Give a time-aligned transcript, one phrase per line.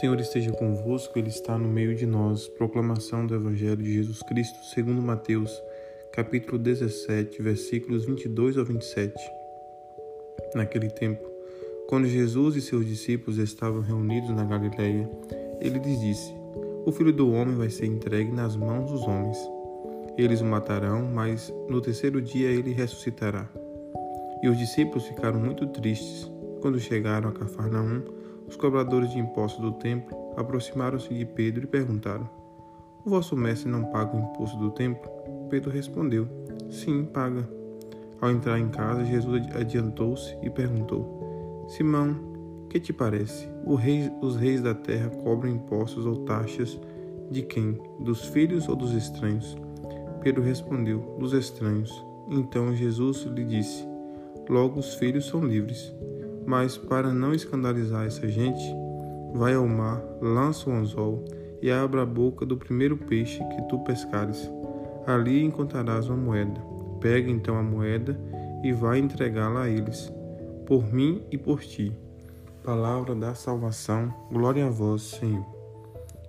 [0.00, 2.48] Senhor esteja convosco, Ele está no meio de nós.
[2.48, 5.62] Proclamação do Evangelho de Jesus Cristo, segundo Mateus,
[6.12, 9.14] capítulo 17, versículos 22 ao 27.
[10.52, 11.24] Naquele tempo,
[11.88, 15.08] quando Jesus e seus discípulos estavam reunidos na Galileia,
[15.60, 16.34] ele lhes disse:
[16.84, 19.38] O Filho do homem vai ser entregue nas mãos dos homens.
[20.18, 23.48] Eles o matarão, mas no terceiro dia ele ressuscitará.
[24.42, 26.28] E os discípulos ficaram muito tristes.
[26.60, 28.02] Quando chegaram a Cafarnaum,
[28.54, 32.30] os cobradores de impostos do templo aproximaram-se de Pedro e perguntaram:
[33.04, 35.10] O vosso mestre não paga o imposto do templo?
[35.50, 36.28] Pedro respondeu:
[36.70, 37.48] Sim, paga.
[38.20, 42.16] Ao entrar em casa, Jesus adiantou-se e perguntou: Simão,
[42.70, 43.48] que te parece?
[43.76, 46.78] Rei, os reis da terra cobram impostos ou taxas
[47.32, 47.76] de quem?
[47.98, 49.56] Dos filhos ou dos estranhos?
[50.22, 51.90] Pedro respondeu: Dos estranhos.
[52.30, 53.84] Então Jesus lhe disse:
[54.48, 55.92] Logo os filhos são livres.
[56.46, 58.62] Mas para não escandalizar essa gente,
[59.32, 61.24] vai ao mar, lança o anzol
[61.60, 64.50] e abra a boca do primeiro peixe que tu pescares.
[65.06, 66.60] Ali encontrarás uma moeda.
[67.00, 68.18] Pega então a moeda
[68.62, 70.12] e vai entregá-la a eles,
[70.66, 71.92] por mim e por ti.
[72.62, 75.44] Palavra da salvação, glória a vós, Senhor.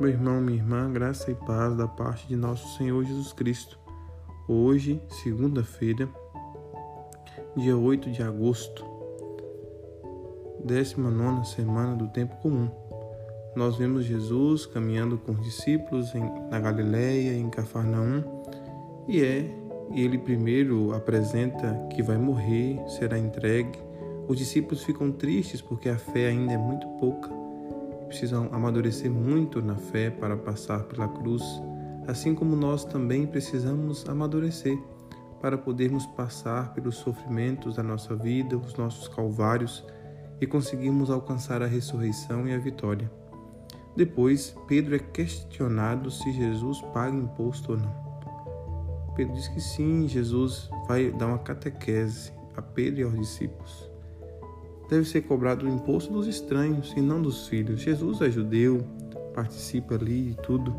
[0.00, 3.78] Meu irmão, minha irmã, graça e paz da parte de nosso Senhor Jesus Cristo.
[4.48, 6.08] Hoje, segunda-feira,
[7.56, 8.95] dia 8 de agosto
[10.66, 12.68] 19 semana do tempo comum.
[13.54, 18.24] Nós vemos Jesus caminhando com os discípulos em, na Galiléia, em Cafarnaum,
[19.06, 19.48] e é
[19.92, 23.78] ele primeiro apresenta que vai morrer, será entregue.
[24.26, 27.30] Os discípulos ficam tristes porque a fé ainda é muito pouca.
[28.08, 31.44] Precisam amadurecer muito na fé para passar pela cruz,
[32.08, 34.76] assim como nós também precisamos amadurecer
[35.40, 39.84] para podermos passar pelos sofrimentos da nossa vida, os nossos calvários
[40.40, 43.10] e conseguimos alcançar a ressurreição e a vitória.
[43.96, 48.06] Depois, Pedro é questionado se Jesus paga imposto ou não.
[49.14, 53.90] Pedro diz que sim, Jesus vai dar uma catequese a Pedro e aos discípulos.
[54.90, 57.80] Deve ser cobrado o imposto dos estranhos e não dos filhos.
[57.80, 58.86] Jesus é judeu,
[59.34, 60.72] participa ali e tudo.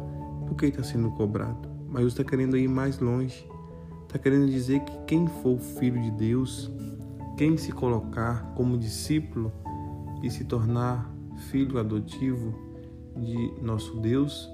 [0.48, 1.68] Por que está sendo cobrado?
[1.88, 3.46] Mas Jesus está querendo ir mais longe.
[4.04, 6.72] Está querendo dizer que quem for filho de Deus
[7.38, 9.54] quem se colocar como discípulo
[10.24, 11.14] e se tornar
[11.52, 12.52] filho adotivo
[13.16, 14.50] de nosso Deus,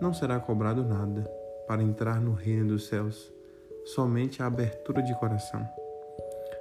[0.00, 1.28] não será cobrado nada
[1.66, 3.32] para entrar no reino dos céus,
[3.84, 5.68] somente a abertura de coração.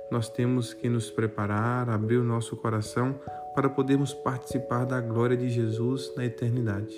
[0.09, 3.19] Nós temos que nos preparar, abrir o nosso coração
[3.53, 6.95] para podermos participar da glória de Jesus na eternidade.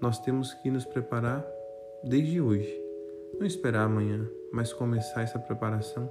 [0.00, 1.46] Nós temos que nos preparar
[2.02, 2.74] desde hoje,
[3.38, 6.10] não esperar amanhã, mas começar essa preparação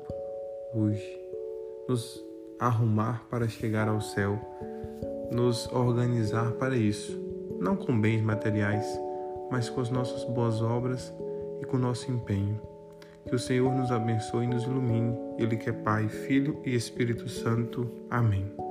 [0.74, 1.21] hoje
[1.92, 2.26] nos
[2.58, 4.40] arrumar para chegar ao céu,
[5.30, 7.20] nos organizar para isso,
[7.60, 8.86] não com bens materiais,
[9.52, 11.14] mas com as nossas boas obras
[11.62, 12.62] e com o nosso empenho.
[13.28, 17.28] Que o Senhor nos abençoe e nos ilumine, Ele que é Pai, Filho e Espírito
[17.28, 17.92] Santo.
[18.10, 18.71] Amém.